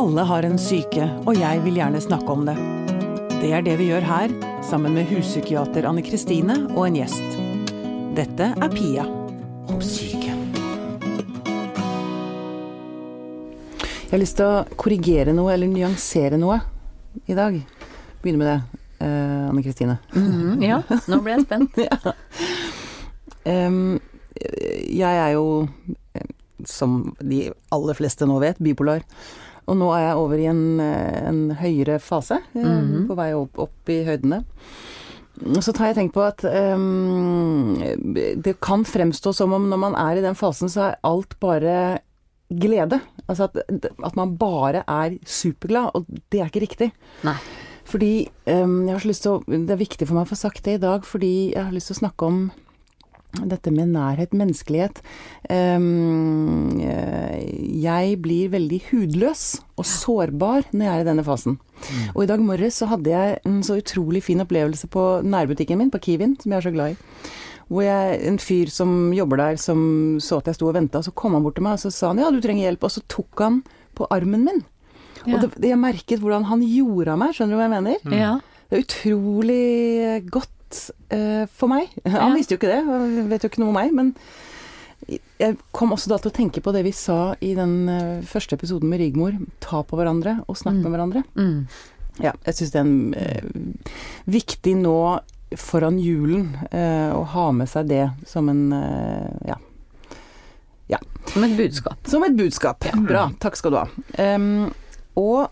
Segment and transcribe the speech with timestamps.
[0.00, 2.54] Alle har en syke, og jeg vil gjerne snakke om det.
[3.42, 4.30] Det er det vi gjør her,
[4.64, 7.34] sammen med huspsykiater Anne Kristine og en gjest.
[8.16, 9.04] Dette er Pia
[9.68, 10.32] om syke.
[13.82, 16.56] Jeg har lyst til å korrigere noe, eller nyansere noe,
[17.28, 17.60] i dag.
[18.24, 19.98] Begynne med det, eh, Anne Kristine.
[20.16, 20.80] Mhm, ja,
[21.12, 21.76] nå ble jeg spent.
[21.90, 22.16] ja.
[23.68, 24.00] um,
[24.40, 25.68] jeg er jo,
[26.16, 26.32] eh,
[26.64, 29.04] som de aller fleste nå vet, bipolar.
[29.70, 33.06] Og nå er jeg over i en, eh, en høyere fase, mm -hmm.
[33.06, 34.44] på vei opp, opp i høydene.
[35.62, 37.80] Så har jeg tenkt på at um,
[38.44, 42.00] det kan fremstå som om når man er i den fasen, så er alt bare
[42.50, 43.00] glede.
[43.28, 43.56] Altså at,
[44.04, 46.92] at man bare er superglad, og det er ikke riktig.
[47.24, 47.36] Nei.
[47.84, 50.38] Fordi um, jeg har så lyst til å, Det er viktig for meg å få
[50.38, 52.50] sagt det i dag, fordi jeg har lyst til å snakke om
[53.38, 55.00] dette med nærhet, menneskelighet.
[55.50, 55.78] Eh,
[57.80, 59.44] jeg blir veldig hudløs
[59.78, 61.58] og sårbar når jeg er i denne fasen.
[62.14, 65.92] Og i dag morges så hadde jeg en så utrolig fin opplevelse på nærbutikken min,
[65.92, 67.30] på Kiwin, som jeg er så glad i.
[67.70, 71.14] Hvor jeg, en fyr som jobber der, som så at jeg sto og venta, så
[71.14, 72.86] kom han bort til meg og så sa han ja, du trenger hjelp.
[72.88, 73.60] Og så tok han
[73.94, 74.62] på armen min.
[75.22, 75.36] Ja.
[75.36, 78.16] Og det, jeg merket hvordan han gjorde av meg, skjønner du hva jeg mener?
[78.16, 78.32] Ja.
[78.70, 79.62] Det er utrolig
[80.30, 80.56] godt
[81.10, 81.90] eh, for meg.
[82.06, 83.92] Han visste jo ikke det, han vet jo ikke noe om meg.
[83.96, 84.14] Men
[85.40, 88.58] jeg kom også da til å tenke på det vi sa i den eh, første
[88.58, 89.38] episoden med Rigmor.
[89.64, 90.82] Ta på hverandre og snakk Mm.
[90.84, 91.22] med hverandre.
[91.34, 91.66] Mm.
[92.20, 93.42] Ja, jeg syns det er en, eh,
[94.28, 94.96] viktig nå
[95.56, 99.54] foran julen eh, å ha med seg det som en eh,
[100.90, 100.98] ja,
[101.30, 101.98] Som et budskap.
[102.10, 102.84] som et budskap.
[103.06, 103.86] Bra, takk skal du ha.
[104.18, 104.72] Um,
[105.14, 105.50] og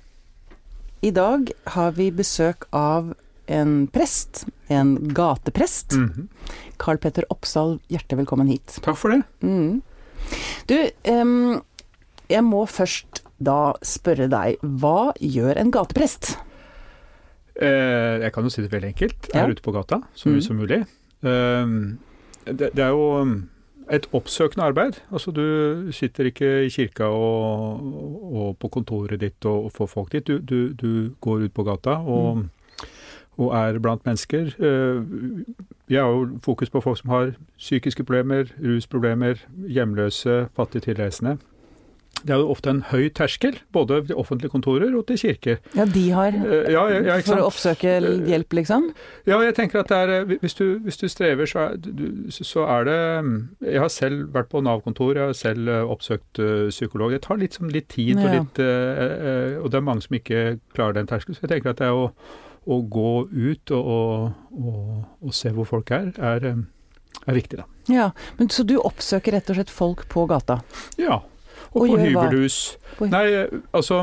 [1.06, 3.12] i dag har vi besøk av
[3.49, 5.97] en prest, en gateprest.
[5.97, 6.29] Mhm.
[6.79, 8.79] Carl Petter Oppsal, hjertelig velkommen hit.
[8.85, 9.23] Takk for det.
[9.43, 9.81] Mm.
[10.69, 10.77] Du,
[11.11, 11.63] um,
[12.29, 16.37] jeg må først da spørre deg, hva gjør en gateprest?
[17.59, 19.31] Eh, jeg kan jo si det veldig enkelt.
[19.33, 20.81] Jeg Er ute på gata så mye mye som mulig.
[21.23, 21.98] Um,
[22.45, 23.07] det, det er jo
[23.91, 25.01] et oppsøkende arbeid.
[25.11, 27.83] Altså du sitter ikke i kirka og,
[28.29, 30.27] og på kontoret ditt og, og får folk dit.
[30.27, 32.45] Du, du, du går ut på gata og,
[33.39, 34.55] og er blant mennesker.
[34.59, 41.39] Vi jeg har jo fokus på folk som har psykiske problemer, rusproblemer, hjemløse, fattige tilreisende.
[42.27, 45.57] Det er jo ofte en høy terskel, både til offentlige kontorer og til kirker.
[45.77, 47.93] Ja, de har Eh, ja, ja, for å oppsøke
[48.27, 48.89] hjelp, liksom?
[49.27, 51.79] Ja, jeg tenker at er, eh, hvis, du, hvis du strever, så er,
[52.31, 56.39] så er det mm, Jeg har selv vært på Nav-kontor, jeg har selv eh, oppsøkt
[56.43, 57.13] eh, psykolog.
[57.13, 60.19] Det tar litt, sånn litt tid, og, litt, eh, eh, og det er mange som
[60.19, 61.39] ikke klarer den terskelen.
[61.39, 62.11] Så jeg tenker at det er å,
[62.68, 66.61] å gå ut og, og, og, og se hvor folk er, er, eh,
[67.27, 67.67] er viktig, da.
[67.89, 70.61] Ja, men Så du oppsøker rett og slett folk på gata?
[71.01, 71.23] Ja.
[71.73, 72.77] Og, på hybelhus.
[72.98, 73.24] På- Nei,
[73.77, 74.02] altså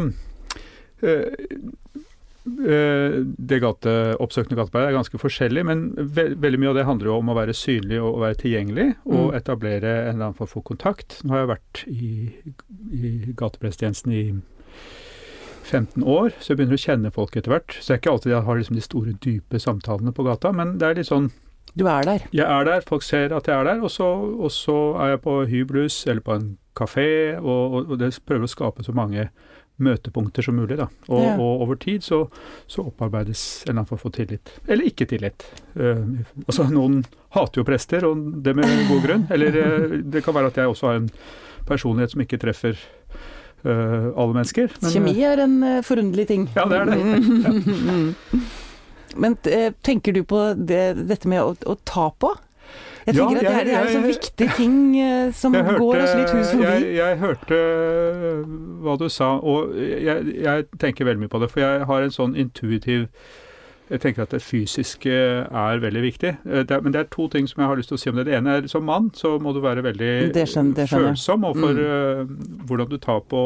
[1.02, 1.30] øh,
[2.46, 7.16] Det gate, oppsøkende gatearbeidet er ganske forskjellig, men ve veldig mye av det handler jo
[7.18, 9.38] om å være synlig og være tilgjengelig, og Mm.
[9.40, 11.22] etablere en eller annen form for kontakt.
[11.24, 12.12] Nå har jeg vært i,
[12.94, 14.24] i gatepresttjenesten i
[15.66, 17.74] 15 år, så jeg begynner å kjenne folk etter hvert.
[17.80, 20.78] Så det er ikke alltid jeg har liksom de store, dype samtalene på gata, men
[20.82, 21.32] det er litt sånn
[21.76, 22.28] Du er der?
[22.32, 24.06] jeg er der, folk ser at jeg er der, og så,
[24.40, 27.08] og så er jeg på hyblus eller på en kafé,
[27.42, 29.30] og, og, og det prøver å skape så mange
[29.78, 30.78] møtepunkter som mulig.
[30.80, 30.86] Da.
[31.12, 31.34] Og, Ja.
[31.36, 32.22] og over tid så,
[32.68, 34.54] så opparbeides en eller annen form for tillit.
[34.72, 35.44] Eller ikke tillit.
[35.76, 37.02] Uh, altså Noen
[37.36, 39.26] hater jo prester, og det med god grunn.
[39.36, 41.10] Eller uh, det kan være at jeg også har en
[41.68, 42.80] personlighet som ikke treffer
[43.72, 44.70] alle mennesker.
[44.82, 46.48] men, eh, Kjemi er en eh, forunderlig ting.
[46.56, 47.00] Ja, det er det.
[47.02, 48.16] Mm.
[49.16, 52.34] Men eh, tenker du på det, dette med å, å ta på?
[53.06, 55.78] Jeg Ja, tenker at det, er, det er en så viktig ting eh, som hørte,
[55.80, 56.66] går oss litt hus forbi.
[56.66, 57.60] Jeg, jeg hørte
[58.84, 61.52] hva du sa, og jeg, jeg tenker veldig mye på det.
[61.54, 63.06] For jeg har en sånn intuitiv
[63.90, 65.12] Jeg tenker at det fysiske
[65.46, 66.32] er veldig viktig.
[66.46, 68.10] Eh, Det er, men det er to ting som jeg har lyst til å si
[68.10, 68.26] om det.
[68.26, 71.46] Det ene er som mann så må du være veldig Det skjønner- det skjønner følsom
[71.46, 71.86] overfor Mm.
[71.86, 73.42] uh, hvordan du tar på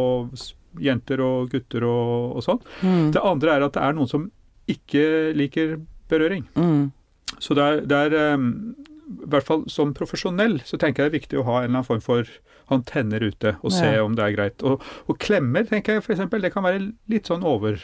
[0.79, 2.61] jenter og gutter og, og sånn.
[2.83, 3.11] Mm.
[3.11, 4.31] Det andre er at det er noen som
[4.69, 5.77] ikke liker
[6.09, 6.45] berøring.
[6.55, 6.91] Mm.
[7.39, 8.75] Så det er, det er um,
[9.09, 11.79] i hvert fall som profesjonell så tenker jeg det er viktig å ha en eller
[11.81, 12.23] annen form for
[12.69, 14.03] antenner ute og se Ja.
[14.05, 14.63] om det er greit.
[14.63, 17.79] Og, og klemmer tenker jeg eksempel, det kan være litt sånn over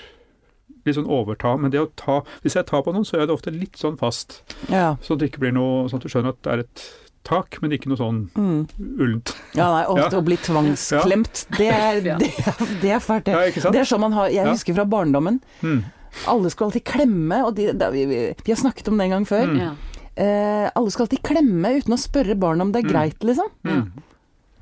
[0.86, 3.28] litt sånn overta, men det å ta Hvis jeg tar på noen, så gjør jeg
[3.28, 4.96] det ofte litt sånn fast, Ja.
[5.02, 6.86] sånn at det ikke blir noe Sånn at du skjønner at det er et
[7.26, 8.68] tak, men ikke noe sånn Mm.
[9.02, 9.32] ullent.
[9.56, 10.20] ja, nei, ofte Ja.
[10.22, 12.18] å bli tvangsklemt, det, er, Ja.
[12.18, 13.34] det, er- det er fælt, det.
[13.34, 13.74] Ja, ikke sant?
[13.74, 14.52] Det er sånn man har Jeg Ja.
[14.52, 15.42] husker fra barndommen.
[15.64, 15.84] Mm.
[16.28, 19.10] Alle skulle alltid klemme, og de, da, vi, vi, vi har snakket om det en
[19.10, 19.48] gang før.
[19.50, 19.76] Mm.
[20.18, 22.94] Eh, alle skal alltid klemme uten å spørre barna om det er Mm.
[22.94, 23.50] greit, liksom.
[23.66, 23.92] Mm.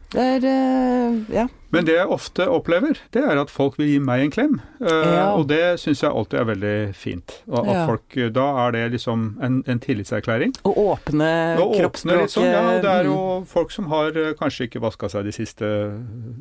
[0.09, 1.47] Det er eh, Ja.
[1.73, 4.59] Men det jeg ofte opplever, det er at folk vil gi meg en klem.
[4.81, 5.25] Eh, Ja.
[5.33, 7.35] Og det syns jeg alltid er veldig fint.
[7.49, 7.85] Og at Ja.
[7.87, 10.53] folk, eh, da er det liksom en, en tillitserklæring.
[10.63, 13.45] Å åpne kroppsspråket sånn, ja, det er jo mm.
[13.47, 15.65] folk som har eh, kanskje ikke vaska seg de siste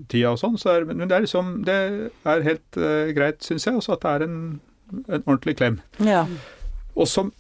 [0.09, 3.67] tida og sånn, så er, men det er liksom Det er helt uh, greit, syns
[3.67, 4.61] jeg, også at det er en,
[5.09, 5.81] en ordentlig klem.
[5.99, 6.27] Ja.
[6.95, 7.31] Og så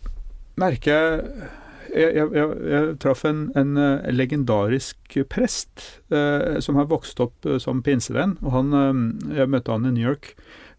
[0.56, 1.50] merker jeg
[1.94, 7.46] jeg, jeg, jeg, jeg traff en, en eh, legendarisk prest eh, som har vokst opp
[7.46, 8.38] eh, som pinsevenn.
[8.42, 10.34] og han, eh, Jeg møtte han i New York.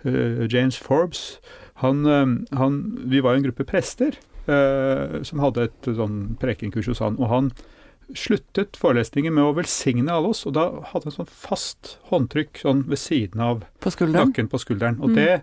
[0.06, 1.39] eh, James Forbes.
[1.83, 4.18] Han, eh, han, vi var en gruppe prester
[5.24, 7.15] som hadde et sånn prekenkurs hos han.
[7.15, 7.45] Og han
[8.12, 12.81] sluttet forelesningen med å velsigne alle oss, og da hadde han sånn fast håndtrykk sånn
[12.92, 15.00] ved siden av På nakken på skulderen.
[15.00, 15.15] Og Mm.
[15.15, 15.42] det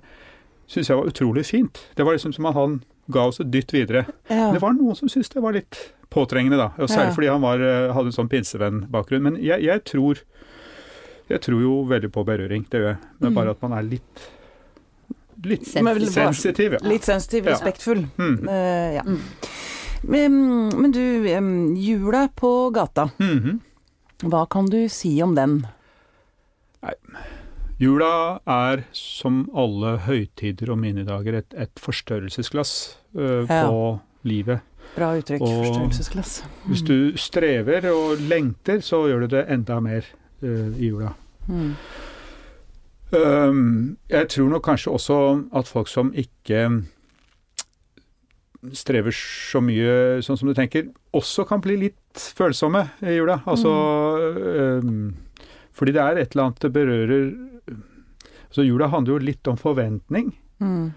[0.69, 1.81] syns jeg var utrolig fint.
[1.97, 4.07] Det var liksom som at han ga oss et dytt videre.
[4.31, 4.51] Ja.
[4.53, 5.79] Det var noen som syntes det var litt
[6.11, 6.71] påtrengende, da.
[6.83, 7.15] Og særlig Ja.
[7.15, 9.23] fordi han var, eh, hadde en sånn pinsevennbakgrunn.
[9.23, 10.21] Men jeg, jeg tror
[11.31, 12.99] Jeg tror jo veldig på berøring, det gjør jeg.
[13.21, 13.35] Men Mm.
[13.37, 14.31] bare at man er litt
[15.45, 16.79] Litt sensitiv, sensitiv, ja.
[16.83, 17.53] Litt sensitiv, Ja.
[17.55, 18.03] respektfull.
[18.19, 18.49] Mm.
[18.49, 19.03] Uh, ja.
[19.03, 19.21] Mm.
[20.03, 23.61] Men, men du, um, jula på gata, Mhm.
[24.25, 25.67] hva kan du si om den?
[27.81, 33.67] Jula er som alle høytider og minnedager et, et forstørrelsesglass eh, Ja.
[33.69, 34.61] på livet.
[34.97, 36.43] Bra uttrykk, Og- forstørrelsesglass.
[36.67, 40.05] Hvis du strever og lengter, så gjør du det enda mer
[40.43, 41.12] uh, i jula.
[41.49, 41.75] Mm.
[43.12, 45.17] Um, jeg tror nok kanskje også
[45.53, 46.85] at folk som ikke
[48.77, 53.41] strever så mye sånn som du tenker, også kan bli litt følsomme i jula.
[53.49, 53.71] Altså
[54.83, 55.15] um,
[55.73, 57.31] Fordi det er et eller annet det berører
[58.53, 60.33] Så jula handler jo litt om forventning.
[60.61, 60.91] Mm.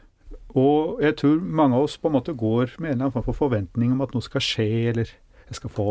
[0.59, 3.27] Og jeg tror mange av oss på en måte går med en eller annen form
[3.29, 5.13] for forventning om at noe skal skje, eller
[5.50, 5.85] jeg skal få,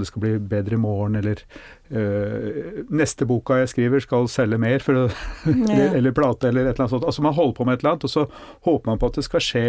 [0.00, 1.42] det skal bli bedre i morgen, eller
[1.90, 6.86] øh, neste boka jeg skriver skal selge mer, for eller, eller plate, eller et eller
[6.86, 7.08] annet sånt.
[7.10, 8.26] Altså Man holder på med et eller annet, og så
[8.68, 9.64] håper man på at det skal skje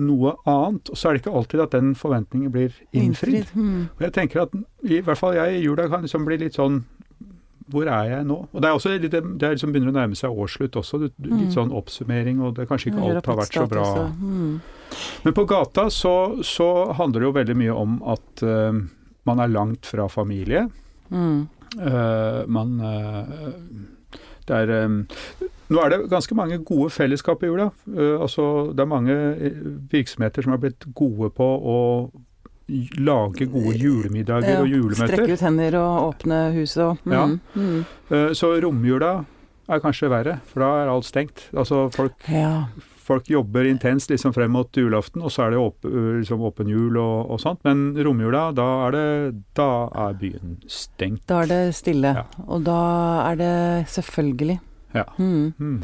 [0.00, 0.90] noe annet.
[0.90, 3.52] Og så er det ikke alltid at den forventningen blir innfridd.
[3.54, 3.88] Mm.
[3.96, 4.56] Og jeg tenker at
[4.86, 6.84] i hvert fall jeg i jula kan liksom bli litt sånn
[7.70, 8.36] hvor er jeg nå?
[8.52, 10.98] Og Det er også litt, det er liksom begynner å nærme seg årsslutt også.
[11.00, 11.54] du- du- Litt Mm.
[11.54, 14.08] sånn oppsummering, og det er kanskje ikke alt har vært så bra.
[14.20, 14.60] Mm.
[15.24, 18.72] Men på gata så, så handler det jo veldig mye om at uh,
[19.26, 20.68] man er langt fra familie.
[21.10, 21.48] Mm.
[21.78, 23.24] Eh, man uh,
[24.46, 25.06] Det er um,
[25.70, 27.70] Nå er det ganske mange gode fellesskap i jula.
[27.86, 29.14] Uh, altså, det er mange
[29.92, 31.76] virksomheter som har blitt gode på å
[33.00, 35.10] lage gode julemiddager Ja, og julemøter.
[35.14, 37.12] Strekke ut hender og åpne huset og mm.
[37.16, 37.26] Ja.
[37.54, 37.82] Mm.
[38.10, 39.12] Eh, Så romjula
[39.70, 41.44] er kanskje verre, for da er alt stengt.
[41.54, 42.64] Altså folk, ja.
[43.06, 45.86] folk jobber intenst liksom frem mot julaften, og så er det åp,
[46.18, 47.62] liksom åpen jul og, og sånt.
[47.64, 49.68] Men romjula, da er, det, da
[50.08, 51.22] er byen stengt.
[51.30, 52.16] Da er det stille.
[52.48, 52.80] Og da
[53.30, 53.54] er det
[53.94, 54.58] selvfølgelig.
[54.94, 55.06] Ja.
[55.22, 55.82] Mm.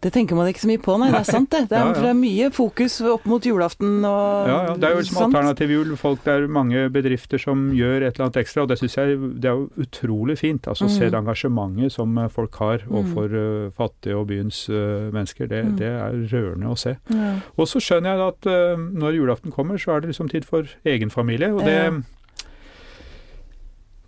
[0.00, 0.06] Mm.
[0.06, 1.10] Det tenker man ikke så mye på, nei.
[1.12, 1.58] Det er sant, det.
[1.68, 2.00] Det er, Ja, ja.
[2.00, 5.34] det er mye fokus opp mot julaften og Ja, ja, det er jo liksom sant?
[5.34, 5.90] alternativ jul.
[6.00, 9.18] Folk, det er mange bedrifter som gjør et eller annet ekstra, og det syns jeg
[9.44, 10.64] det er jo utrolig fint.
[10.72, 10.94] Altså Mm.
[10.96, 15.46] Se det engasjementet som eh, folk har overfor uh, fattige og byens uh, mennesker.
[15.52, 15.76] Det, Mm.
[15.76, 16.96] det er rørende å se.
[17.12, 17.34] Ja.
[17.60, 20.64] Og så skjønner jeg at uh, når julaften kommer, så er det liksom tid for
[20.88, 21.52] egen familie.
[21.52, 21.76] Og det,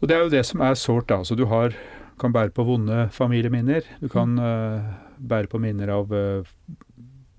[0.01, 1.21] og det er jo det som er sårt, da.
[1.23, 1.77] Altså du har,
[2.19, 3.83] kan bære på vonde familieminner.
[4.01, 4.81] Du kan eh,
[5.29, 6.53] bære på minner av eh,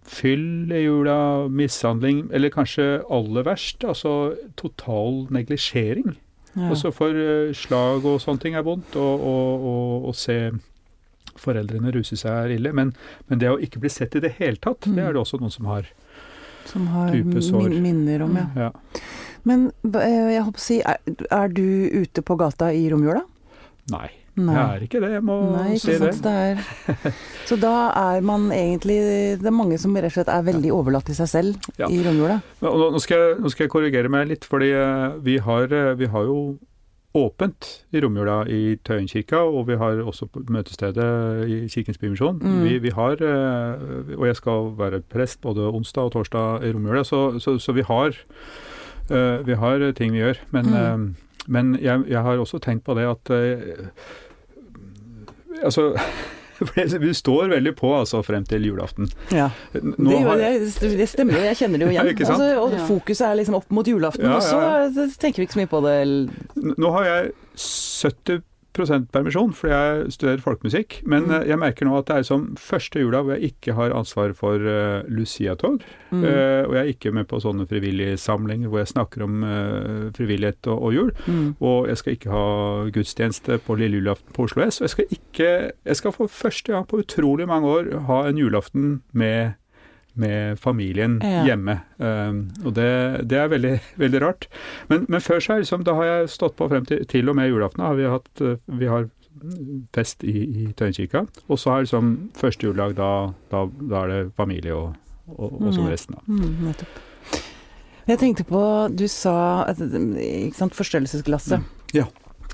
[0.04, 6.16] fyll i jula, mishandling, eller kanskje aller verst, altså total neglisjering.
[6.54, 6.70] Ja.
[6.74, 9.24] Også for eh, slag og sånne ting er vondt, og,
[10.10, 10.52] og se
[11.40, 12.74] foreldrene ruse seg er ille.
[12.78, 12.92] Men,
[13.30, 14.96] men det å ikke bli sett i det hele tatt, Mm.
[15.00, 15.88] det er det også noen som har.
[16.70, 18.48] Som har min minner om, ja.
[18.68, 18.72] Ja.
[19.44, 21.00] Men eh, jeg håper å si, er,
[21.32, 21.66] er du
[22.04, 23.24] ute på gata i romjula?
[23.92, 24.54] Nei, Nei.
[24.56, 25.10] jeg er ikke det.
[25.14, 26.14] Jeg må Nei, si ikke det.
[26.26, 27.14] Det
[27.50, 27.74] så da
[28.16, 28.96] er man egentlig
[29.38, 31.86] Det er mange som rett og slett er veldig overlatt til seg selv Ja.
[31.86, 32.40] i romjula.
[32.66, 35.94] Nå, nå, skal jeg, nå skal jeg korrigere meg litt, fordi eh, vi har, eh,
[36.00, 36.38] vi har jo
[37.14, 42.40] åpent i romjula i Tøyenkirka, og vi har også på møtestedet i Kirkens Bymisjon.
[42.42, 42.64] Mm.
[42.66, 47.04] Vi, vi har, eh, og jeg skal være prest både onsdag og torsdag i romjula,
[47.06, 48.18] så, så, så vi har
[49.46, 50.38] vi har ting vi gjør.
[50.56, 51.16] Men, Mm.
[51.52, 53.30] men jeg, jeg har også tenkt på det at
[55.64, 55.92] Altså
[57.02, 59.10] Vi står veldig på altså frem til julaften.
[59.34, 59.50] Ja.
[59.74, 62.12] Nå det, har- det, det stemmer jo, jeg kjenner det jo igjen.
[62.24, 62.30] Ja.
[62.30, 65.64] Altså, og fokuset er liksom opp mot julaften, Ja, og så tenker vi ikke så
[65.64, 65.98] mye på det.
[66.78, 71.32] Nå har jeg 70 permisjon fordi jeg studerer folkemusikk, men Mm.
[71.32, 74.34] eh, jeg merker nå at det er som første jula hvor jeg ikke har ansvar
[74.34, 75.82] for uh, Lucia-tog.
[76.12, 76.24] Mm.
[76.24, 80.12] Uh, og jeg er ikke med på sånne frivillige samlinger hvor jeg snakker om uh,
[80.18, 81.12] frivillighet og, og jul.
[81.28, 81.56] Mm.
[81.62, 82.46] Og jeg skal ikke ha
[82.94, 84.82] gudstjeneste på lille julaften på Oslo S.
[84.82, 88.38] Og jeg skal ikke Jeg skal for første gang på utrolig mange år ha en
[88.38, 89.54] julaften med
[90.16, 91.44] med familien Ja.
[91.48, 91.80] hjemme.
[91.98, 92.90] Um, og det,
[93.30, 94.48] det er veldig, veldig rart.
[94.90, 97.50] Men, men før så liksom, da har jeg stått på frem til, til og med
[97.50, 97.84] julaften.
[97.86, 99.10] Har vi, hatt, uh, vi har
[99.96, 101.26] fest i, i Tøyenkirka.
[101.50, 103.10] Og så har liksom første juledag, da,
[103.52, 104.94] da, da er det familie og,
[105.34, 106.20] og, og sånn resten.
[106.28, 107.02] Mm, nettopp.
[108.04, 108.60] Jeg tenkte på
[108.92, 111.64] Du sa ikke sant, forstørrelsesglasset.
[111.64, 111.96] Mm.
[111.96, 112.06] Ja.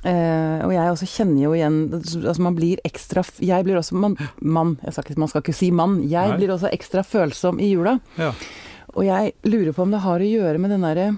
[0.04, 4.16] Eh, og jeg også kjenner jo igjen Altså man blir ekstra Jeg blir også mann,
[4.40, 5.98] mann jeg skal ikke, Man skal ikke si mann.
[6.08, 6.38] Jeg Nei.
[6.38, 8.00] blir også ekstra følsom i jula.
[8.18, 8.32] Ja.
[8.96, 11.18] Og jeg lurer på om det har å gjøre med den derre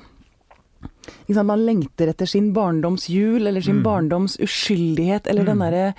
[1.27, 3.83] liksom, Man lengter etter sin barndoms jul, eller sin Mm.
[3.83, 5.71] barndoms uskyldighet, eller den Mm.
[5.71, 5.93] derre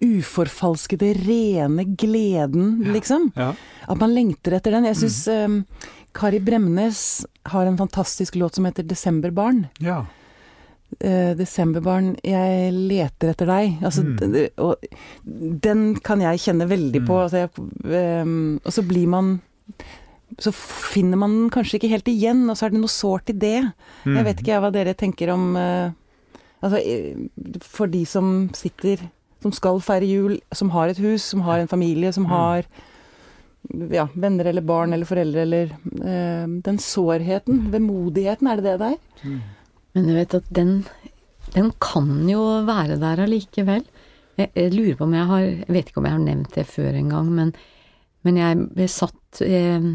[0.00, 3.32] uforfalskede, rene gleden, liksom.
[3.36, 3.52] Ja.
[3.88, 4.84] At man lengter etter den.
[4.84, 5.44] Jeg Mm.
[5.44, 5.66] um,
[6.14, 9.68] Kari Bremnes har en fantastisk låt som heter 'Desemberbarn'.
[9.80, 10.06] ja.
[11.00, 13.82] Eh, 'Desemberbarn, jeg leter etter deg'.
[13.84, 14.48] Altså, Mm.
[14.58, 14.76] og
[15.60, 17.12] den kan jeg kjenne veldig på.
[17.14, 17.22] Mm.
[17.22, 19.40] Altså, jeg, um, og så blir man
[20.38, 23.32] Så finner man den kanskje ikke helt igjen, og så er det noe sårt i
[23.32, 23.72] det.
[24.04, 24.14] Mm.
[24.16, 25.90] Jeg vet ikke jeg hva dere tenker om eh,
[26.62, 27.14] Altså, eh,
[27.60, 28.98] for de som sitter
[29.42, 32.30] Som skal feire jul, som har et hus, som har en familie, som Mm.
[32.30, 32.64] har
[33.90, 35.64] ja, venner eller barn eller foreldre eller
[36.04, 38.98] eh, Den sårheten, vemodigheten, er det det det er?
[39.24, 39.40] Mm.
[39.98, 40.84] Men du vet at den,
[41.56, 43.82] den kan jo være der allikevel.
[44.38, 46.66] Jeg, jeg lurer på om jeg har Jeg vet ikke om jeg har nevnt det
[46.70, 47.50] før en gang, men,
[48.22, 49.88] men jeg ble satt eh,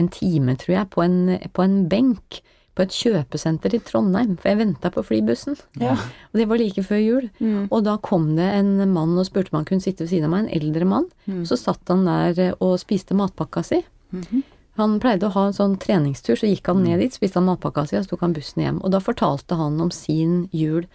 [0.00, 1.18] en time, tror jeg, på en,
[1.52, 2.40] på en benk
[2.72, 5.58] på et kjøpesenter i Trondheim, for jeg venta på flybussen.
[5.76, 5.92] Ja.
[6.32, 7.26] Og det var like før jul.
[7.36, 7.66] Mm.
[7.68, 10.32] Og da kom det en mann og spurte om han kunne sitte ved siden av
[10.32, 11.10] meg, en eldre mann.
[11.26, 11.42] Mm.
[11.50, 13.82] Så satt han der eh, og spiste matpakka si.
[14.16, 14.48] Mhm.
[14.76, 17.86] Han pleide å ha en sånn treningstur, så gikk han ned dit, spiste han matpakka
[17.86, 18.78] si, og så tok han bussen hjem.
[18.82, 20.86] Og da fortalte han om sin jul.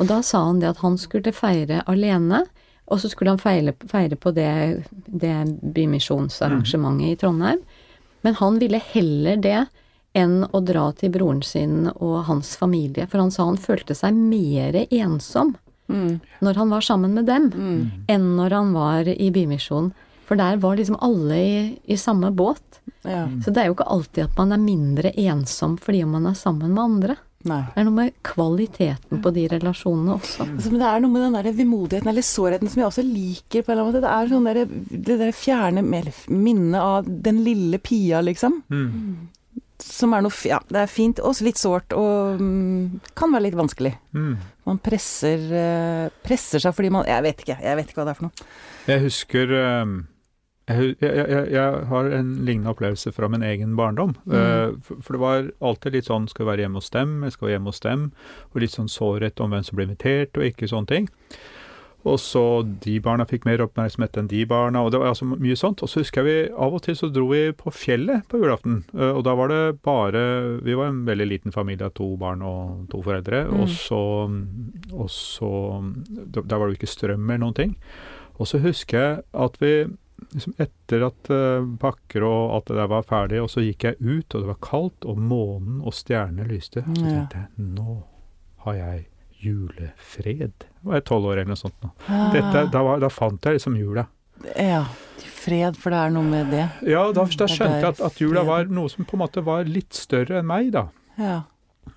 [0.00, 2.42] Og da sa han det at han skulle feire alene,
[2.90, 7.62] og så skulle han feire, feire på det, det bymisjonsarrangementet i Trondheim.
[8.22, 9.66] Men han ville heller det
[10.18, 14.14] enn å dra til broren sin og hans familie, for han sa han følte seg
[14.14, 15.54] mer ensom
[15.90, 16.20] Mm.
[16.40, 17.90] når han var sammen med dem, Mm.
[18.08, 19.92] enn når han var i Bymisjonen.
[20.28, 22.80] For der var liksom alle i, i samme båt.
[23.02, 23.26] Ja.
[23.44, 26.38] Så det er jo ikke alltid at man er mindre ensom fordi om man er
[26.38, 27.18] sammen med andre.
[27.48, 27.62] Nei.
[27.74, 30.46] Det er noe med kvaliteten på de relasjonene også.
[30.46, 33.64] Altså, men det er noe med den der vemodigheten eller sårheten som jeg også liker
[33.64, 34.02] på en eller annen måte.
[34.04, 34.60] Det er sånn der,
[35.08, 38.60] det der fjerne minnet av den lille Pia, liksom.
[38.70, 39.28] Mm.
[39.82, 43.58] Som er noe Ja, det er fint, også litt sårt, og mm, kan være litt
[43.58, 43.96] vanskelig.
[44.14, 44.36] Mm.
[44.70, 48.14] Man presser, eh, presser seg fordi man Jeg vet ikke, jeg vet ikke hva det
[48.14, 48.50] er for noe.
[48.86, 49.96] Jeg husker um,
[50.70, 54.14] jeg, jeg, jeg, har en lignende opplevelse fra min egen barndom.
[54.24, 54.34] Mm.
[54.34, 57.48] Uh, for, for det var alltid litt sånn skal være hjemme hos dem, jeg skal
[57.48, 58.04] være hjemme hos dem.
[58.52, 61.10] Og litt sånn sårhet om hvem som ble invitert og ikke sånne ting.
[62.02, 62.42] Og så
[62.82, 65.84] de barna fikk mer oppmerksomhet enn de barna, og det var altså mye sånt.
[65.84, 68.80] Og så husker jeg vi av og til så dro vi på fjellet på julaften.
[68.94, 70.22] Uh, og da var det bare
[70.62, 73.44] Vi var en veldig liten familie av to barn og to foreldre.
[73.50, 73.60] Mm.
[73.62, 74.02] Og så,
[74.92, 75.52] og så
[76.26, 77.76] Der var det jo ikke strøm eller noen ting.
[78.38, 79.74] Og så husker jeg at vi
[80.30, 83.98] liksom etter at uh, pakker og alt det der var ferdig, og så gikk jeg
[84.00, 86.84] ut, og det var kaldt, og månen og stjernene lyste.
[86.86, 88.00] Så tenkte jeg nå
[88.62, 89.06] har jeg
[89.42, 90.66] julefred.
[90.86, 91.78] Var jeg tolv år eller noe sånt.
[91.82, 91.90] Nå.
[92.06, 92.28] Ah.
[92.34, 94.06] Dette, da, var, da fant jeg liksom jula.
[94.54, 94.84] Ja.
[95.42, 96.66] Fred, for det er noe med det.
[96.86, 99.66] Ja, da, da skjønte jeg at, at jula var noe som på en måte var
[99.66, 100.86] litt større enn meg, da.
[101.18, 101.40] Ja.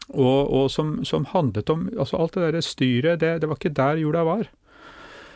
[0.10, 3.76] Og, og som, som handlet om altså Alt det der styret, det, det var ikke
[3.78, 4.50] der jula var.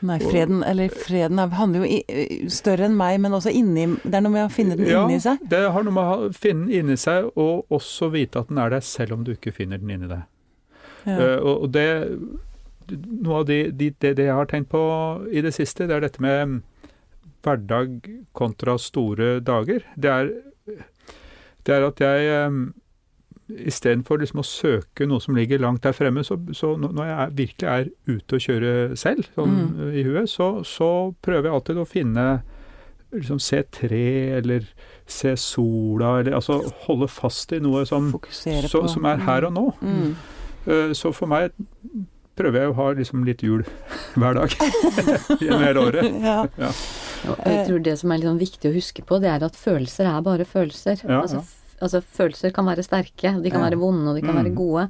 [0.05, 4.15] Nei, freden, eller freden er, handler jo i, større enn meg, men også inni Det
[4.15, 5.41] er noe med å finne den Ja, inni seg.
[5.51, 8.71] det har noe med å finne den inni seg, og også vite at den er
[8.75, 10.23] der, selv om du ikke finner den inni deg.
[11.05, 11.17] Ja.
[11.17, 11.89] Uh, og det
[12.89, 14.79] Noe av de, de, det, det jeg har tenkt på
[15.29, 16.63] i det siste, det er dette med
[17.45, 19.85] hverdag kontra store dager.
[19.93, 20.31] Det er,
[21.67, 22.63] det er at jeg um,
[23.49, 27.31] Istedenfor liksom å søke noe som ligger langt der fremme, så, så når jeg er,
[27.39, 29.91] virkelig er ute og kjører selv, sånn Mm.
[29.97, 30.89] i huet, så, så
[31.25, 32.27] prøver jeg alltid å finne
[33.09, 34.67] liksom Se tre, eller
[35.09, 39.63] se sola, eller altså holde fast i noe som, så, som er her og nå.
[39.81, 40.11] Mm.
[40.67, 41.49] Uh, Så for meg
[42.37, 43.63] prøver jeg å ha liksom litt jul
[44.15, 44.53] hver dag
[45.41, 46.05] gjennom hele året.
[46.29, 46.43] Ja.
[46.61, 46.69] ja.
[47.49, 50.05] jeg tror det som er litt sånn viktig å huske på, det er at følelser
[50.07, 51.01] er bare følelser.
[51.03, 51.68] Ja, altså, ja.
[51.81, 53.69] Altså følelser kan være sterke, de kan Ja.
[53.69, 54.43] være vonde, og de kan Mm.
[54.43, 54.89] være gode.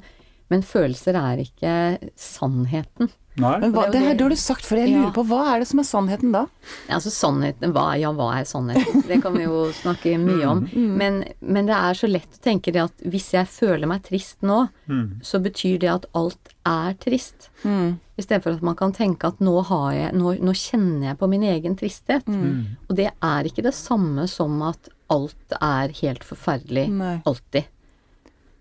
[0.50, 3.10] Men følelser er ikke sannheten.
[3.38, 3.52] Nei.
[3.62, 4.98] Men hva, Det er her, det- har du sagt for jeg Ja.
[4.98, 6.46] lurer på hva er det som er sannheten da?
[6.90, 9.06] Altså sannheten, hva, ja hva er sannheten?
[9.06, 10.68] Det kan vi jo snakke mye om.
[10.74, 14.36] Men, men det er så lett å tenke det at hvis jeg føler meg trist
[14.42, 15.20] nå, Mm.
[15.22, 17.48] så betyr det at alt er trist.
[17.64, 18.00] Mm.
[18.18, 21.42] Istedenfor at man kan tenke at nå, har jeg, nå, nå kjenner jeg på min
[21.42, 22.24] egen tristhet.
[22.26, 22.66] Mm.
[22.90, 27.18] Og det er ikke det samme som at alt er helt forferdelig Nei.
[27.28, 27.68] alltid.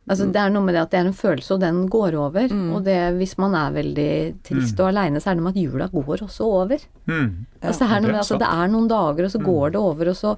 [0.09, 2.53] Altså Det er noe med det at det er en følelse, og den går over.
[2.73, 4.13] Og det, hvis man er veldig
[4.47, 6.85] trist og aleine, så er det med at jula går også over.
[7.05, 7.45] Mm.
[7.61, 9.83] altså, det, er det er med, altså, det er noen dager, og så går det
[9.83, 10.33] over, og så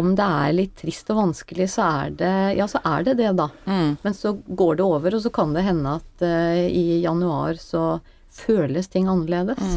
[0.00, 3.30] om det er litt trist og vanskelig, så er det Ja, så er det det,
[3.38, 3.48] da.
[3.68, 3.96] Mm.
[4.02, 8.00] Men så går det over, og så kan det hende at uh, i januar så
[8.32, 9.76] føles ting annerledes.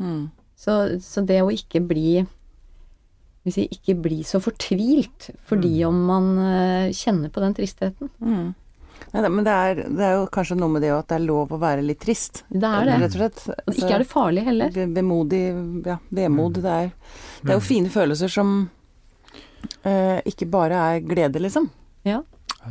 [0.00, 0.30] Mm.
[0.56, 2.24] Så, så det å ikke bli
[3.46, 8.10] hvis jeg ikke bli så fortvilt fordi om man eh, kjenner på den tristheten.
[8.18, 8.48] Mm.
[9.14, 11.52] Ja, men det er, det er jo kanskje noe med det at det er lov
[11.54, 12.42] å være litt trist.
[12.50, 12.96] Det er det.
[13.04, 13.42] Rett og slett.
[13.70, 14.74] Og ikke er det farlig heller.
[14.96, 15.42] Vemodig,
[15.86, 16.58] ja, vemod.
[16.64, 16.90] Det er,
[17.44, 18.50] det er jo fine følelser som
[19.86, 21.70] eh, ikke bare er glede, liksom.
[22.06, 22.20] Ja.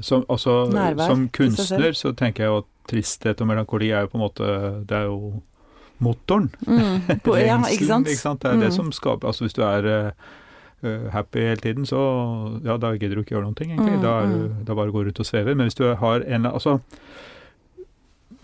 [0.04, 4.10] Som, også, Nærvær som kunstner så tenker jeg jo at tristhet og melankoli er jo
[4.12, 4.48] på en måte
[4.86, 5.38] Det er jo
[6.04, 6.50] motoren.
[6.68, 7.06] Mm.
[7.26, 8.10] På, ja, sant.
[8.12, 8.42] ikke sant?
[8.44, 8.76] Det er det Mm.
[8.76, 10.12] som skaper Altså hvis du er eh,
[10.84, 12.00] happy hele tiden, så
[12.66, 13.98] ja, da gidder du ikke gjøre noen ting, egentlig.
[13.98, 14.66] Mm, Da, er mm.
[14.68, 15.56] da bare går du ut og svever.
[15.56, 16.80] Men hvis du har en Altså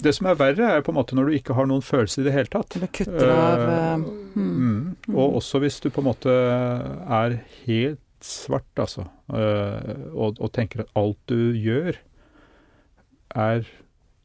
[0.01, 2.25] Det som er verre, er på en måte når du ikke har noen følelser i
[2.25, 2.75] det hele tatt.
[2.75, 3.97] Eller kutter av Eh, eh,
[4.35, 4.95] mm.
[5.05, 5.15] Mm.
[5.15, 10.83] Og også hvis du på en måte er helt svart, altså, uh, og, og tenker
[10.83, 11.97] at alt du gjør
[13.35, 13.65] er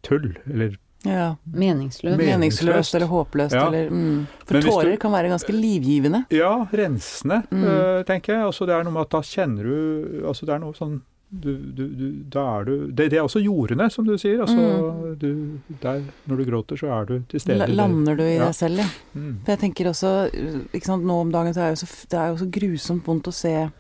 [0.05, 1.35] tull, eller Ja.
[1.53, 2.95] Meningsløst Meningsløst.
[2.95, 3.67] eller håpløst Ja.
[3.69, 4.27] eller mm.
[4.47, 6.25] For Men tårer du- kan være ganske livgivende.
[6.31, 7.65] Ja, rensende, Mm.
[7.65, 8.43] eh, tenker jeg.
[8.47, 11.57] Altså, det er noe med at da kjenner du Altså, det er noe sånn du,
[11.75, 14.39] du, du, Da er du det, det er også jordene, som du sier.
[14.41, 17.67] Altså, du, der, når du gråter, så er du til stede.
[17.67, 17.75] Mm.
[17.77, 18.45] Lander du i Ja.
[18.47, 18.87] deg selv, ja.
[19.17, 19.39] Mm.
[19.45, 20.31] For jeg tenker også,
[20.73, 23.03] ikke sant, nå om dagen så er det jo så, det er jo så grusomt
[23.05, 23.71] vondt å se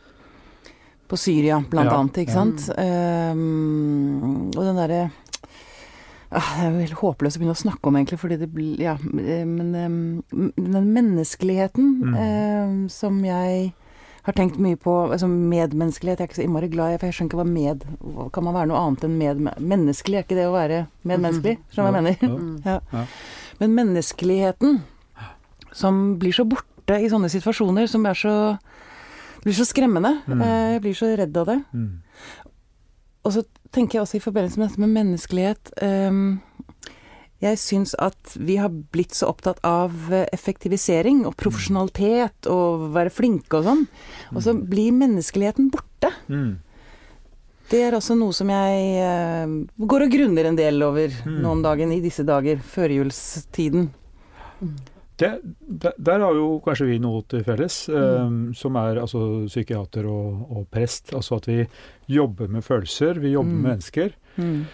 [1.09, 2.68] på Syria, blant Ja, annet, ikke sant.
[2.76, 5.11] Um, og den derre
[6.30, 8.95] Det er jo helt håpløst å begynne å snakke om, egentlig, fordi det blir Ja,
[8.99, 10.23] eh, men ehm,
[10.56, 12.14] den menneskeligheten Mm.
[12.18, 13.73] ehm, som jeg
[14.26, 17.15] har tenkt mye på altså Medmenneskelighet jeg er ikke så innmari glad i, for jeg
[17.15, 20.19] skjønner ikke hva med Kan man være noe annet enn med, menneskelig?
[20.19, 21.58] Er ikke det å være medmenneskelig?
[21.71, 22.60] Skjønner du hva jeg mener?
[22.65, 22.73] Ja.
[22.73, 22.80] Ja.
[22.93, 23.04] Ja.
[23.60, 24.80] Men menneskeligheten
[25.73, 28.32] som blir så borte i sånne situasjoner, som er så
[29.45, 30.23] blir så skremmende.
[30.26, 30.41] Mm.
[30.43, 31.58] Eh, Jeg blir så redd av det.
[31.73, 32.02] Mm.
[33.26, 33.43] Og så
[33.75, 36.21] tenker jeg også i forbindelse med dette med menneskelighet um,
[37.43, 43.12] Jeg syns at vi har blitt så opptatt av eh, effektivisering og profesjonalitet og være
[43.12, 43.82] flinke og sånn.
[44.32, 46.15] Og så blir menneskeligheten borte.
[46.32, 46.54] Mm.
[47.69, 49.52] Det er også noe som jeg uh,
[49.91, 51.41] går og grunner en del over Mm.
[51.43, 53.91] nå om dagen, i disse dager, førjulstiden.
[55.17, 55.31] Det,
[55.83, 60.43] der, der har jo kanskje vi noe til felles, eh, som er altså psykiater og,
[60.50, 61.15] og prest.
[61.17, 61.63] Altså at vi
[62.13, 63.63] jobber med følelser, vi jobber Mm.
[63.63, 64.13] med mennesker.
[64.37, 64.67] Mm.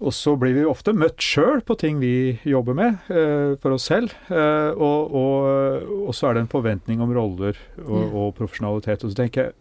[0.00, 3.84] Og så blir vi ofte møtt sjøl på ting vi jobber med, eh, for oss
[3.90, 4.14] selv.
[4.30, 9.04] Eh, og, og, og så er det en forventning om roller og, og profesjonalitet.
[9.04, 9.52] Og så tenker jeg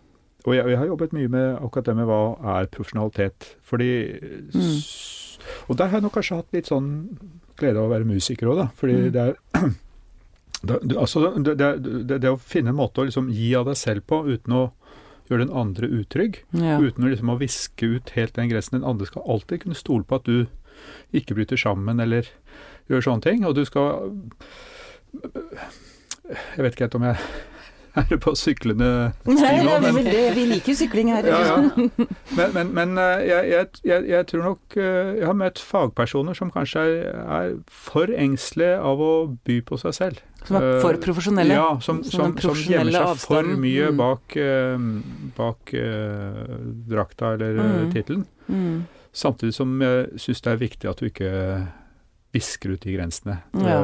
[0.48, 2.20] og jeg, jeg har jobbet mye med akkurat det med hva
[2.62, 3.50] er profesjonalitet.
[3.68, 3.90] Fordi
[4.56, 5.38] s-
[5.68, 6.88] Og der har jeg nok kanskje hatt litt sånn
[7.60, 8.68] glede av å være musiker òg, da.
[8.80, 9.12] Fordi Mm.
[9.12, 9.34] det er
[10.62, 11.70] da- du- altså, det, det,
[12.10, 14.64] det, det å finne en måte å liksom gi av deg selv på uten å
[15.30, 16.42] gjøre den andre utrygg.
[16.58, 16.80] Ja.
[16.82, 18.80] Uten å liksom å viske ut helt den grensen.
[18.80, 20.48] Den andre skal alltid kunne stole på at du
[21.14, 22.28] ikke bryter sammen eller
[22.90, 23.46] gjør sånne ting.
[23.46, 24.10] Og du skal
[26.30, 27.18] Jeg vet ikke helt om jeg
[27.98, 28.90] er på syklende
[29.26, 31.26] Nei, nå, men, det, vi liker sykling her.
[31.26, 31.56] ja, ja.
[32.38, 36.52] men, men, men eh, jeg, jeg, jeg, tror nok eh, Jeg har møtt fagpersoner som
[36.54, 39.14] kanskje er, er for engstelige av å
[39.46, 40.22] by på seg selv.
[40.50, 41.54] Som er for Eh, profesjonelle.
[41.54, 43.98] Ja, som, Som som, gjemmer seg seg for mye Mm.
[43.98, 44.78] bak, eh,
[45.38, 46.56] bak eh,
[46.90, 47.92] drakta eller mm.
[47.94, 48.26] Tittelen.
[48.50, 48.88] Mm.
[49.14, 51.32] Samtidig som jeg syns det er viktig at du ikke
[52.32, 53.40] visker ut de grensene.
[53.58, 53.80] Ja.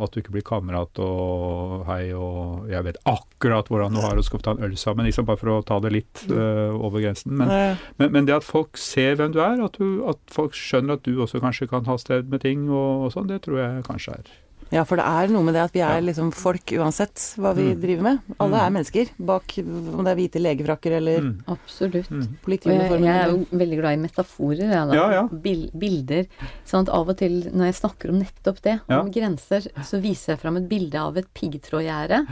[0.00, 4.24] At du ikke blir kamerat og hei og jeg vet akkurat hvordan du har det,
[4.24, 5.04] skal ta en øl sammen.
[5.04, 7.36] Liksom bare for å ta det litt uh, over grensen.
[7.36, 10.96] Men, men, men det at folk ser hvem du er, at, du, at folk skjønner
[10.96, 13.84] at du også kanskje kan ha sted med ting og, og sånn, det tror jeg
[13.84, 14.32] kanskje er
[14.72, 16.00] Ja, for det er noe med det at vi er Ja.
[16.00, 17.80] liksom folk uansett hva vi Mm.
[17.80, 18.18] driver med.
[18.40, 18.66] Alle Mm.
[18.66, 21.44] er mennesker, bak om det er hvite legefrakker eller mm.
[21.48, 22.08] Absolutt.
[22.10, 22.28] Mm.
[22.44, 24.94] Og jeg, jeg er jo veldig glad i metaforer, jeg, da.
[24.94, 25.28] Ja, ja.
[25.28, 26.26] Bil, bilder.
[26.66, 29.00] Sånn at av og til når jeg snakker om nettopp det, Ja.
[29.00, 32.26] om grenser, så viser jeg fram et bilde av et piggtrådgjerde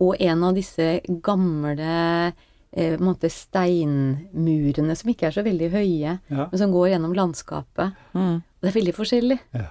[0.00, 2.32] og en av disse gamle
[2.76, 6.46] eh, måte steinmurene som ikke er så veldig høye, Ja.
[6.50, 7.94] men som går gjennom landskapet.
[8.14, 8.42] Mm.
[8.60, 9.38] Det er veldig forskjellig.
[9.54, 9.66] Ja.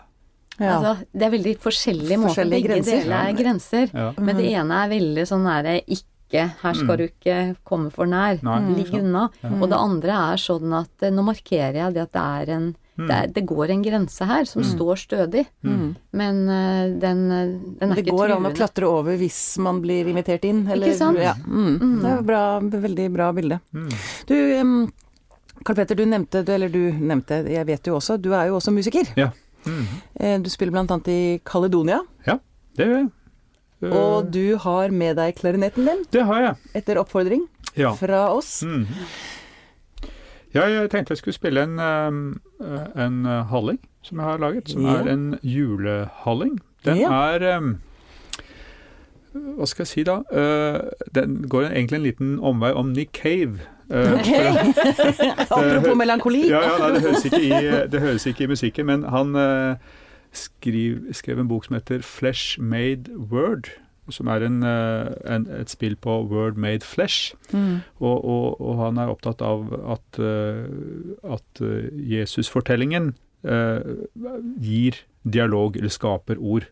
[0.58, 0.76] Ja.
[0.78, 2.34] Altså, det er veldig forskjellige måter.
[2.34, 3.02] Forskjellige Begge grenser.
[3.04, 3.90] deler er grenser.
[3.94, 4.10] Ja.
[4.18, 6.08] Men det ene er veldig sånn nære ikke
[6.60, 8.42] Her skal du ikke komme for nær.
[8.44, 9.30] Nei, Ligg unna.
[9.48, 12.68] Og det andre er sånn at eh, nå markerer jeg det at det er en
[12.98, 17.92] det, er, det går en grense her som står stødig, men uh, den, eh, den
[17.92, 20.64] er Det ikke går an å klatre over hvis man blir invitert inn.
[20.66, 21.22] Eller, Ikke sant?
[21.22, 21.36] Ja.
[21.46, 22.00] Mm.
[22.02, 23.60] Det er bra, veldig bra bilde.
[24.26, 24.80] Du, um,
[25.62, 28.74] Karl Petter, du nevnte, eller du nevnte, jeg vet jo også, du er jo også
[28.74, 29.14] musiker.
[29.20, 29.30] Ja.
[29.66, 29.86] Mm.
[30.20, 32.38] Eh, Du spiller annet i Caledonia, ja,
[32.78, 33.10] det gjør jeg.
[33.84, 36.56] Eh, og du har med deg klarinetten din Det har jeg.
[36.76, 37.94] etter oppfordring Ja.
[37.94, 38.64] fra oss.
[38.64, 38.88] Mhm.
[40.54, 44.70] Ja, jeg tenkte jeg skulle spille en, eh, en eh, halling som jeg har laget,
[44.70, 44.96] som Ja.
[45.02, 46.60] er en julehalling.
[46.84, 47.36] Den Ja.
[47.36, 47.78] er
[49.38, 50.24] Hva skal jeg si, da?
[50.32, 50.82] Eh,
[51.14, 53.60] den går egentlig en liten omvei om Nick Cave.
[53.90, 54.30] Eh, Ok!
[55.58, 56.46] Apropos melankoli.
[56.50, 57.50] Ja, ja nei, det, høres i,
[57.92, 59.76] det høres ikke i musikken, men han eh,
[60.36, 63.72] skriv, skrev en bok som heter Flesh Made Word.
[64.10, 67.34] Som er en, eh, en, et spill på Word Made Flesh.
[67.52, 67.82] Mm.
[68.00, 70.20] Og, og, og han er opptatt av at,
[71.28, 71.64] at
[72.16, 73.84] Jesusfortellingen eh,
[74.64, 76.68] gir dialog, eller skaper ord.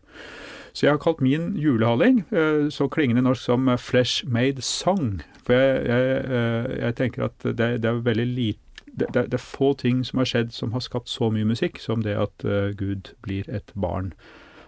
[0.76, 5.22] Så jeg har kalt min julehalling eh, så klingende norsk som Flesh Made Song.
[5.46, 8.62] For jeg, jeg, eh, jeg tenker at det, det er veldig lite
[8.96, 11.76] det, det, det er få ting som har skjedd som har skapt så mye musikk
[11.82, 14.12] som det at uh, Gud blir et barn.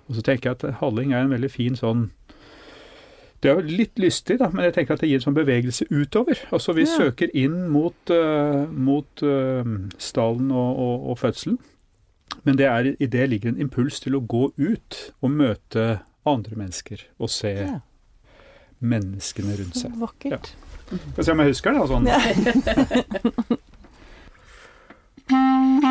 [0.08, 2.10] Og så tenker jeg at halling er en veldig fin sånn
[3.38, 5.86] det er jo litt lystig, da, men jeg tenker at det gir en sånn bevegelse
[5.94, 6.40] utover.
[6.50, 6.90] Altså Vi Ja.
[6.90, 9.62] søker inn mot, uh, mot uh,
[9.96, 11.58] stallen og, og, og fødselen.
[12.44, 16.58] Men det er, i det ligger en impuls til å gå ut og møte andre
[16.58, 17.78] mennesker og se Ja.
[18.82, 19.94] menneskene rundt seg.
[20.02, 20.52] Vakkert.
[20.88, 21.80] Skal se om jeg husker det.
[21.90, 22.04] Sånn.
[25.28, 25.84] Sånn.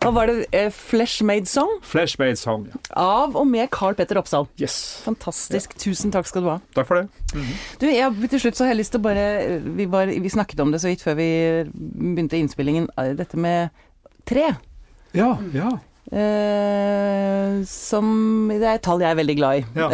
[0.00, 0.46] Hva var det?
[0.56, 2.66] Eh, Flesh Made Song Flesh made song.
[2.70, 2.80] ja.
[3.00, 4.46] av og med Carl Petter Oppsal.
[4.60, 4.76] Yes.
[5.04, 5.74] Fantastisk.
[5.80, 6.58] Tusen takk skal du ha.
[6.76, 7.44] Takk for det.
[7.80, 9.26] Du, jeg, til slutt så har jeg lyst til å bare
[9.64, 11.28] vi, var, vi snakket om det så vidt før vi
[11.74, 12.88] begynte innspillingen.
[12.98, 13.70] eh, Dette med
[14.28, 14.50] tre.
[15.16, 15.70] Ja, ja.
[16.10, 19.64] Uh, som Det er et tall jeg er veldig glad i.
[19.78, 19.90] ja.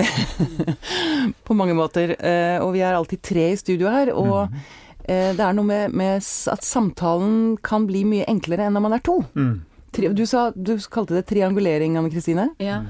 [1.47, 2.15] På mange måter.
[2.17, 4.13] Uh, og vi er alltid tre i studio her.
[4.17, 4.75] Og eh,
[5.07, 6.19] det er noe med, med
[6.51, 9.21] at samtalen kan bli mye enklere enn når man er to.
[9.39, 9.61] Mm.
[9.97, 12.51] Du, sa, du kalte det triangulering, Anne Kristine.
[12.61, 12.83] Ja.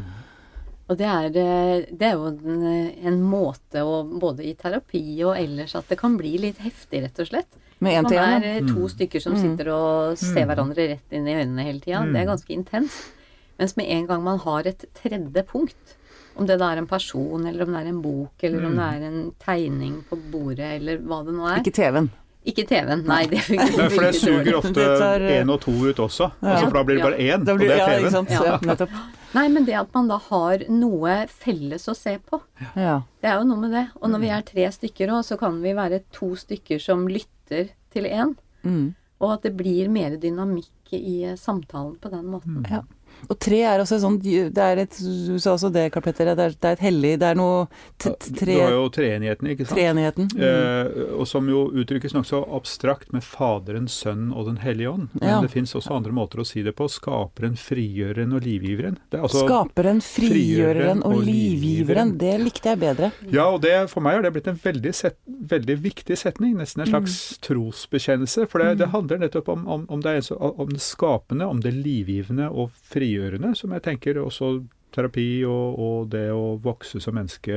[0.87, 2.67] Og det er, eh, det er jo en,
[3.11, 7.23] en måte å Både i terapi og ellers at det kan bli litt heftig, rett
[7.23, 7.59] og slett.
[7.83, 8.47] Med én Man til er én.
[8.63, 12.05] eh, to stykker som sitter og ser hverandre rett inn i øynene hele tida.
[12.07, 13.13] Det er ganske intenst.
[13.59, 15.96] Mens med en gang man har et tredje punkt,
[16.37, 18.87] om det da er en person, eller om det er en bok, eller om det
[18.92, 21.61] er en tegning på bordet, eller hva det nå er.
[21.62, 22.09] Ikke TV-en.
[22.46, 23.03] Ikke TV-en.
[23.09, 26.29] Nei, det fungerer for det suger ofte Det eh, én og to ut også.
[26.44, 28.12] Altså, for da blir det bare én, Da og det er TV-en.
[28.14, 28.31] sant.
[28.31, 28.59] Ja.
[28.62, 28.87] Ja.
[29.35, 32.38] Nei, men det at man da har noe felles å se på.
[32.79, 33.01] Ja.
[33.20, 33.87] Det er jo noe med det.
[33.99, 37.72] Og når vi er tre stykker òg, så kan vi være to stykker som lytter
[37.92, 38.37] til én.
[38.62, 38.94] Mm.
[39.25, 42.62] Og at det blir mer dynamikk i eh, samtalen på den måten.
[42.70, 42.85] Ja.
[43.27, 46.31] Og tre er også sånn Det er et Du sa også det, Karl Petter.
[46.37, 47.67] Det er, det er et hellig Det er noe
[47.99, 48.21] tre...
[48.47, 49.77] Du har jo treenigheten, ikke sant?
[49.79, 50.29] Treenigheten.
[50.37, 50.45] Mm.
[50.47, 55.09] Eh, og som jo uttrykkes nokså abstrakt med Faderen, Sønnen og Den hellige ånd.
[55.19, 55.41] Men Ja.
[55.43, 56.87] det fins også andre måter å si det på.
[56.93, 58.99] Skaperen, frigjøreren og livgiveren.
[59.11, 62.15] Det er altså, Skaperen, frigjøreren og og livgiveren.
[62.21, 63.11] Det likte jeg bedre.
[63.33, 66.57] ja, og det, for meg har det blitt en veldig, set, veldig viktig setning.
[66.61, 68.47] Nesten en slags trosbekjennelse.
[68.51, 72.51] For det, det handler nettopp om, om, om, det om det skapende, om det livgivende
[72.51, 73.06] og frigjørende,
[73.55, 74.51] som jeg tenker også
[74.97, 77.53] terapi og, og det å vokse som menneske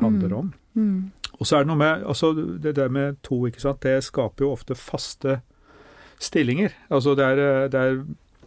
[0.00, 0.52] handler om.
[0.74, 1.10] Mm.
[1.38, 4.44] Og så er det noe med altså Det der med to, ikke sant, det skaper
[4.44, 5.40] jo ofte faste
[6.22, 6.74] stillinger.
[6.90, 7.96] Altså det er, det er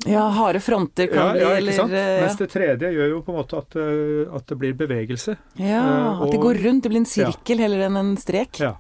[0.08, 1.96] Ja, harde fronter ja, kan bli, ja, ikke eller sant?
[1.98, 5.38] eh, Mens det tredje gjør jo på en måte at, eh, at det blir bevegelse.
[5.60, 5.84] Ja,
[6.14, 6.84] og, at det går rundt.
[6.86, 8.60] Det blir en sirkel heller enn en strek.
[8.62, 8.76] Ja.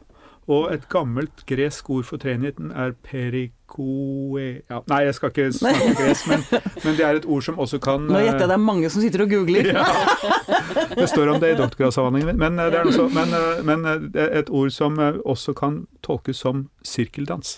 [0.48, 4.46] Og et gammelt gresk ord for treenigheten er perikoe...
[4.72, 6.46] Ja, nei, jeg skal ikke snakke gresk, men,
[6.86, 9.04] men det er et ord som også kan Nå gjetter jeg det er mange som
[9.04, 9.72] sitter og googler.
[9.76, 9.84] Ja.
[10.96, 12.40] Det står om det i doktorgradsavhandlingen min.
[12.46, 15.82] Men, eh, det er også, men, eh, men eh, det et ord som også kan
[16.08, 17.58] tolkes som sirkeldans.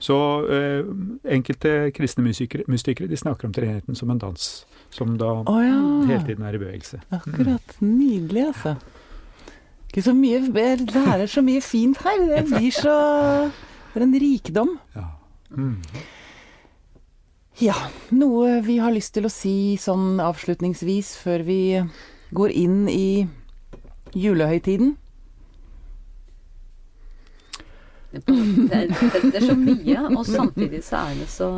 [0.00, 0.16] Så
[0.48, 0.84] eh,
[1.28, 4.46] enkelte kristne mystikere, mystikere de snakker om treenigheten som en dans,
[4.90, 5.76] som da oh, ja.
[6.08, 7.02] hele tiden er i bevegelse.
[7.12, 7.76] Akkurat.
[7.84, 8.74] Nydelig, altså.
[9.90, 12.20] Ikke så mye Jeg lærer så mye fint her.
[12.30, 12.96] Det blir så
[13.96, 14.76] er en rikdom.
[14.94, 15.06] Ja.
[15.50, 15.82] Mm.
[17.60, 17.74] Ja,
[18.14, 21.60] noe vi har lyst til å si sånn avslutningsvis før vi
[22.30, 23.26] går inn i
[24.14, 24.94] julehøytiden?
[28.10, 31.50] Det er så mye, og samtidig så er det så,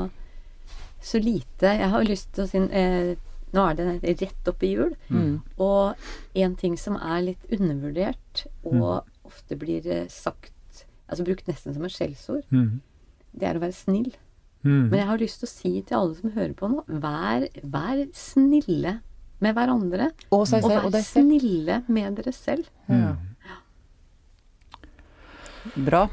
[1.00, 1.76] så lite.
[1.76, 3.12] Jeg har lyst til å si eh,
[3.52, 4.94] Nå er det rett opp i jul.
[5.12, 5.42] Mm.
[5.60, 5.94] Og
[6.40, 10.50] en ting som er litt undervurdert, og ofte blir eh, sagt
[11.12, 12.80] Altså brukt nesten som et skjellsord, Mm.
[13.36, 14.14] det er å være snill.
[14.64, 14.88] Mm.
[14.88, 18.00] Men jeg har lyst til å si til alle som hører på nå, vær, vær
[18.16, 18.94] snille
[19.42, 20.06] med hverandre.
[20.32, 22.64] Og seg Og vær Og snille med dere selv.
[22.88, 23.16] Ja.
[25.76, 26.06] Bra.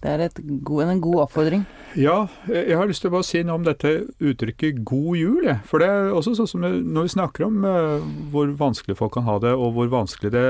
[0.00, 0.30] Det er
[0.64, 1.64] god, en god oppfordring.
[1.98, 5.50] Ja, jeg har lyst til å bare si noe om dette uttrykket 'god jul'.
[5.68, 9.26] For det er også sånn som når vi snakker om eh, hvor vanskelig folk kan
[9.28, 10.46] ha det, og hvor vanskelig det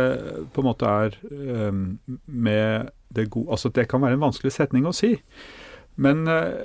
[0.54, 1.72] på en måte er eh,
[2.26, 5.16] med det gode Altså det kan være en vanskelig setning å si.
[5.96, 6.62] Men eh,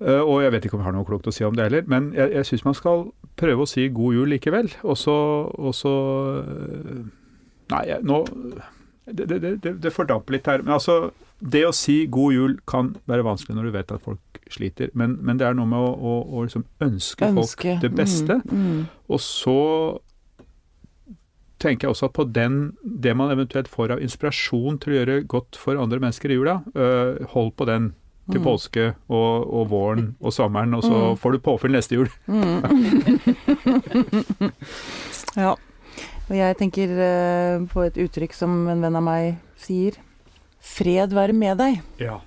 [0.00, 2.12] Og jeg vet ikke om jeg har noe klokt å si om det heller, men
[2.16, 4.68] jeg, jeg syns man skal prøve å si 'god jul' likevel.
[4.82, 5.16] Og så,
[7.70, 8.24] Nei, nå
[9.16, 10.62] det, det, det, det fordamper litt her.
[10.62, 14.18] Men altså, det å si 'god jul' kan være vanskelig når du vet at folk
[14.50, 17.74] sliter, men, men det er noe med å, å, å liksom ønske, Ønske.
[17.78, 18.40] folk det beste.
[18.50, 18.86] Mm, mm.
[19.08, 19.56] Og så
[21.60, 25.26] tenker jeg også at på den, det man eventuelt får av inspirasjon til å gjøre
[25.28, 27.92] godt for andre mennesker i jula, øh, hold på den
[28.30, 28.44] til Mm.
[28.46, 31.16] påske og, og våren og sommeren, og så Mm.
[31.18, 32.08] får du påfyll neste jul.
[32.28, 32.62] Mm.
[35.36, 35.54] ja.
[36.30, 39.96] Og jeg tenker eh, på et uttrykk som en venn av meg sier.
[40.62, 41.80] Fred være med deg.
[41.98, 42.20] Ja.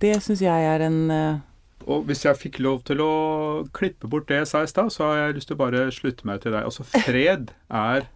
[0.00, 1.38] Det syns jeg er en eh,
[1.86, 5.08] Og hvis jeg fikk lov til å klippe bort det jeg sa i stad, så
[5.08, 6.64] har jeg lyst til å bare slutte meg til deg.
[6.68, 8.06] Altså fred er,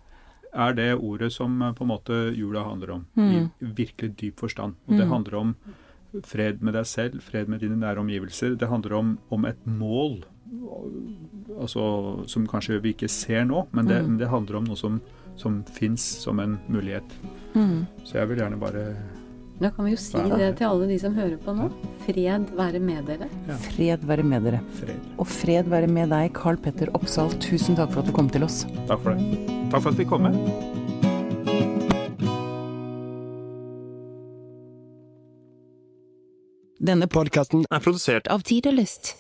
[0.53, 3.51] er det ordet som eh, på en måte jula handler om, Mm.
[3.61, 4.77] i virkelig dyp forstand.
[4.89, 5.13] Og det Mm.
[5.13, 5.55] handler om
[6.25, 8.57] fred med deg selv, fred med dine nære omgivelser.
[8.57, 10.23] Det handler om, om et mål,
[11.61, 14.19] altså som kanskje vi ikke ser nå, men det, Mm.
[14.19, 15.01] det handler om noe som,
[15.37, 17.05] som fins som en mulighet.
[17.55, 17.87] mm.
[18.05, 18.97] Så jeg vil gjerne bare
[19.61, 20.37] Da kan vi jo si Ja.
[20.37, 21.69] det til alle de som hører på nå.
[22.07, 23.29] Fred være med dere.
[23.59, 24.61] Fred være med dere.
[24.75, 25.01] fred.
[25.19, 27.29] Og fred være med deg, Carl Petter Oppsal.
[27.41, 28.65] Tusen takk for at du kom til oss.
[28.87, 29.71] Takk for det.
[29.71, 30.35] Takk for at vi kom med.
[36.79, 39.13] Denne podkasten er produsert av Tid og Lyst.